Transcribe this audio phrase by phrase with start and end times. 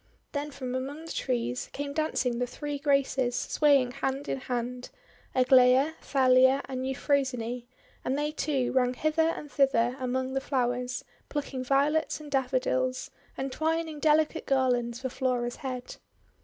[0.31, 4.89] Then from among the trees came dancing the Three Graces, swaying hand in hand,—
[5.35, 7.67] Aglaia, Thalia, and Euphrosyne.
[8.03, 11.91] And they, too, ran hither and thither among the flowers, plucking 108 THE WONDER GARDEN
[11.91, 15.97] Violets and Daffodils, and twining delicate gar lands for Flora's head.